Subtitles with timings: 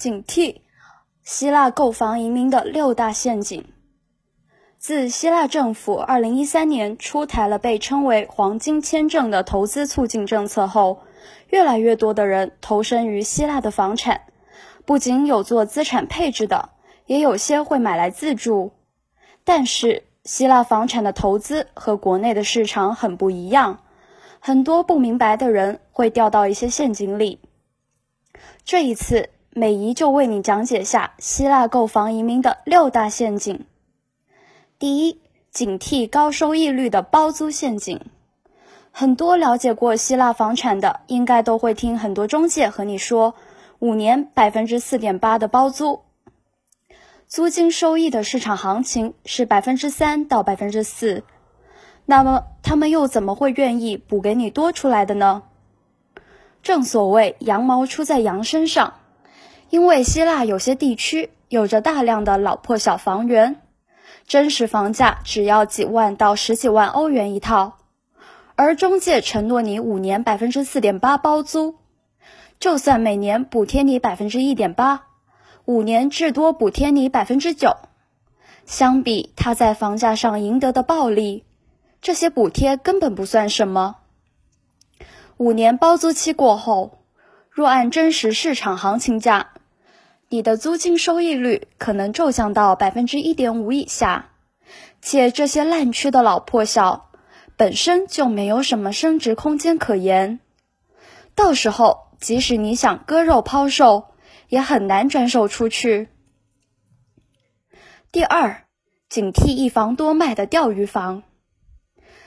[0.00, 0.62] 警惕
[1.22, 3.66] 希腊购房移民的六大陷阱。
[4.78, 11.02] 自希腊政府2013年出台了被称为“黄金签证”的投资促进政策后，
[11.50, 14.22] 越来越多的人投身于希腊的房产，
[14.86, 16.70] 不仅有做资产配置的，
[17.04, 18.72] 也有些会买来自住。
[19.44, 23.80] 但是，希腊房产的投资和国内的市场很不一样，
[24.38, 27.40] 很多不明白的人会掉到一些陷阱里。
[28.64, 33.66] 这一次，美姨就为你讲解下希腊购房移民的六大陷阱。
[34.78, 38.00] 第一，警惕高收益率的包租陷阱。
[38.92, 43.34] 很多了解过希腊房产的，应该都会听很多中介和你说，
[43.80, 46.02] 五年百分之四点八的包租，
[47.26, 51.24] 租金收益的市场行情是百分之三到百分之四。
[52.06, 55.42] 那么他们又怎么会愿意补给你多出来的呢？
[56.62, 58.94] 正所谓羊毛出在羊身上，
[59.70, 63.62] 因为希腊有些地区有着大量的老破小房源。
[64.26, 67.78] 真实房价只要几万到十几万欧元一套，
[68.54, 71.76] 而中介承诺你五年百分之四点八包租，
[72.60, 75.06] 就算每年补贴你百分之一点八，
[75.64, 77.76] 五年至多补贴你百分之九。
[78.66, 81.44] 相比他在房价上赢得的暴利，
[82.00, 83.96] 这些补贴根本不算什么。
[85.38, 86.98] 五年包租期过后，
[87.50, 89.50] 若按真实市场行情价。
[90.32, 94.30] 你的租金收益率可能骤降到百分之一点五以下，
[95.02, 97.10] 且这些烂区的老破小
[97.56, 100.38] 本身就没有什么升值空间可言，
[101.34, 104.04] 到时候即使你想割肉抛售，
[104.48, 106.08] 也很难转手出去。
[108.12, 108.66] 第二，
[109.08, 111.24] 警惕一房多卖的钓鱼房。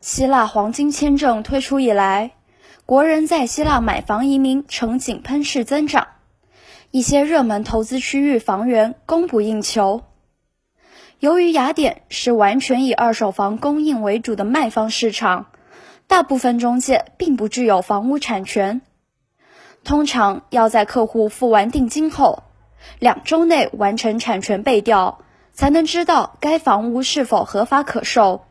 [0.00, 2.32] 希腊黄金签证推出以来，
[2.86, 6.08] 国人在希腊买房移民呈井喷式增长。
[6.94, 10.04] 一些热门投资区域房源供不应求。
[11.18, 15.46] 由于雅典是完全以二手房供应为主的卖方市场，
[16.06, 18.80] 大部分中介并不具有房屋产权。
[19.82, 22.44] 通常要在客户付完定金后，
[23.00, 25.18] 两周内完成产权背调，
[25.52, 28.44] 才能知道该房屋是否合法可售。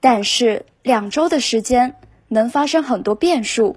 [0.00, 1.96] 但是两周的时间
[2.28, 3.76] 能发生很多变数。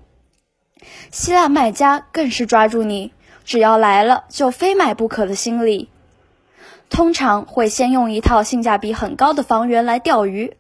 [1.12, 3.12] 希腊卖家更是抓住你。
[3.47, 5.90] 只要来了就非买不可的心理，
[6.90, 10.58] 通常会先用一套性价比很高的房源来钓鱼。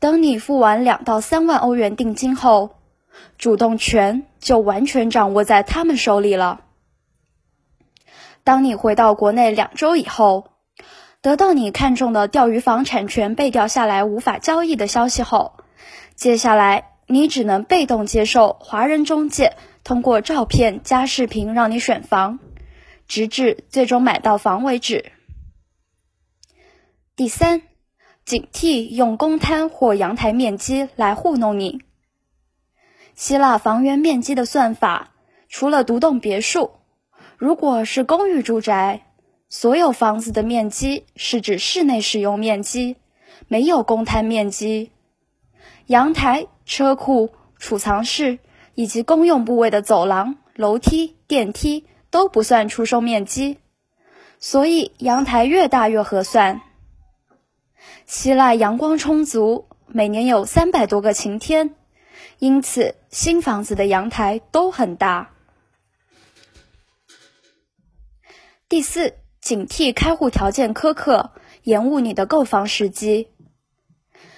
[0.00, 2.70] 等你付完两到三万欧元定金后，
[3.36, 6.62] 主动权就完全掌握在他们手里了。
[8.42, 10.52] 当你回到国内两周以后，
[11.20, 15.52] 得到你看中的钓鱼房产权被调下来无法交易的消息后，
[16.14, 19.52] 接下来你只能被动接受华人中介。
[19.88, 22.40] 通过照片加视频让你选房，
[23.06, 25.12] 直至最终买到房为止。
[27.16, 27.62] 第三，
[28.26, 31.80] 警惕用公摊或阳台面积来糊弄你。
[33.14, 35.14] 希腊房源面积的算法，
[35.48, 36.72] 除了独栋别墅，
[37.38, 39.06] 如果是公寓住宅，
[39.48, 42.96] 所有房子的面积是指室内使用面积，
[43.46, 44.92] 没有公摊面积。
[45.86, 48.38] 阳台、车库、储藏室。
[48.78, 53.58] 以及公用部位的走廊、楼梯、电梯都不算出售面积，
[54.38, 56.60] 所以阳台越大越合算。
[58.06, 61.74] 希腊阳光充足，每年有三百多个晴天，
[62.38, 65.30] 因此新房子的阳台都很大。
[68.68, 71.32] 第四，警惕开户条件苛刻，
[71.64, 73.26] 延误你的购房时机。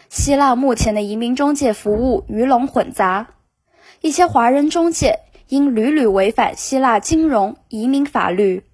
[0.08, 3.34] 希腊目前的移民中介服务鱼龙混杂。
[4.00, 8.64] 一些华人中介因屡屡违反希腊金融移民法律，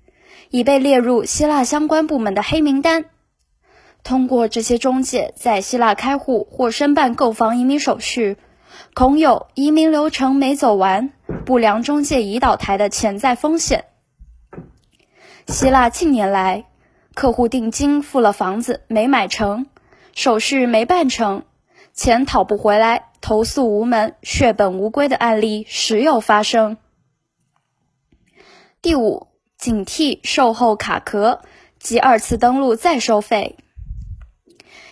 [0.51, 3.07] 已被列入希腊相关部门的黑名单。
[4.05, 8.37] 通过这些中介在希腊开户或申办购房移民手续，
[8.95, 11.11] 恐有移民流程没走完、
[11.45, 13.87] 不良中介已倒台的潜在风险。
[15.49, 16.67] 希腊近年来，
[17.15, 19.67] 客户定金付了，房子没买成，
[20.15, 21.43] 手续没办成，
[21.93, 23.11] 钱讨不回来。
[23.27, 26.77] 投诉无门、血本无归的案例时有发生。
[28.81, 29.27] 第五，
[29.59, 31.41] 警惕售后卡壳
[31.81, 33.57] 及二次登录再收费。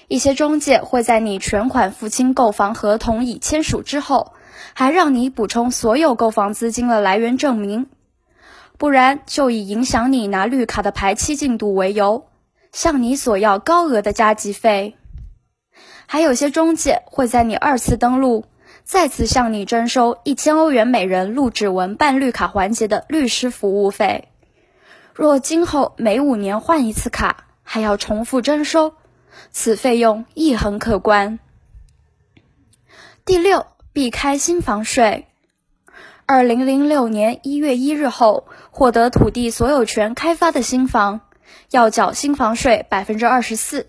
[0.08, 4.32] 一些中介会在你全款付清购房合同已签署之后，
[4.74, 7.86] 还让你补充所有购房资金的来源证明，
[8.78, 12.26] 不然就以影响你拿绿卡的排期进度为由，
[12.72, 14.96] 向你索要高额的加急费。
[16.06, 18.44] 还有些中介会在你二次登录，
[18.84, 24.28] 再次向你征收一千欧元每人录指纹办绿卡环节的律师服务费。
[25.14, 28.94] 若今后每五年换一次卡，还要重复征收，
[29.50, 31.38] 此费用亦很可观。
[33.24, 35.26] 第六，避开新房税。
[36.26, 41.20] 二零零六年一月一日后获得土地所有权开发的新房，
[41.70, 43.88] 要缴新房税百分之二十四。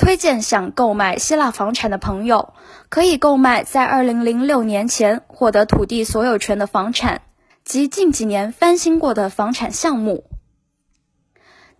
[0.00, 2.54] 推荐想购买希腊房产的朋友，
[2.88, 7.20] 可以购买在二零零六年前获得土地所有权的房产
[7.66, 10.24] 及近几年翻新过的房产项目。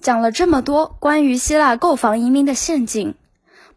[0.02, 3.14] 讲了这么多关于希腊购房移民的陷阱，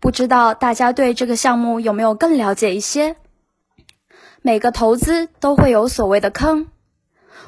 [0.02, 3.16] 不知道大家对这个项目有没有更了解一些？
[4.42, 6.68] 每个投资都会有所谓的坑，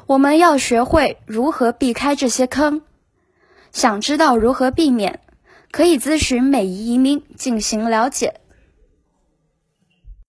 [0.06, 2.80] 我们要学会如何避开这些坑。
[3.70, 5.20] 想知道如何避免，
[5.76, 8.32] 可以咨询每一移民进行了解。